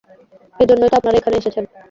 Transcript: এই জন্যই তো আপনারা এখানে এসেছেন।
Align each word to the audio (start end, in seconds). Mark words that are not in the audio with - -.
এই 0.59 0.67
জন্যই 0.69 0.89
তো 0.91 0.95
আপনারা 0.99 1.17
এখানে 1.17 1.35
এসেছেন। 1.37 1.65